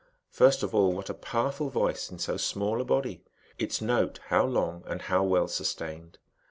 [0.31, 3.23] First of all, vhat a powerful voice in so small a body!
[3.59, 6.17] its note, how long, nd how well sustained